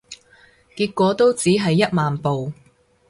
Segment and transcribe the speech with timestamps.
[0.75, 2.53] 結果都只係一萬步